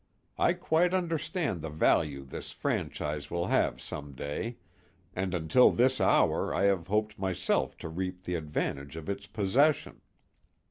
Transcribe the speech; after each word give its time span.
I 0.39 0.53
quite 0.53 0.95
understand 0.95 1.61
the 1.61 1.69
value 1.69 2.23
this 2.23 2.49
franchise 2.51 3.29
will 3.29 3.45
have 3.45 3.79
some 3.79 4.13
day, 4.13 4.57
and 5.15 5.35
until 5.35 5.71
this 5.71 6.01
hour 6.01 6.55
I 6.55 6.63
have 6.63 6.87
hoped 6.87 7.19
myself 7.19 7.77
to 7.77 7.87
reap 7.87 8.23
the 8.23 8.33
advantage 8.33 8.95
of 8.95 9.09
its 9.11 9.27
possession. 9.27 10.01